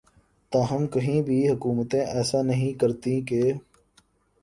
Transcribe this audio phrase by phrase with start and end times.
[0.51, 3.41] تاہم کہیں بھی حکومتیں ایسا نہیں کرتیں کہ